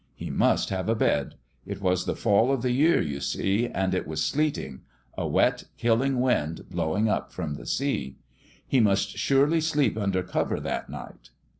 [0.15, 1.35] He must have a bed.
[1.63, 4.81] It was the fall of the year, you see; and it was sleeting
[5.15, 8.15] a wet, killing wind blowing up from the sea.
[8.67, 11.29] He must surely sleep under cover that night.